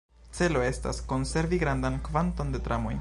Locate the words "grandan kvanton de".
1.65-2.65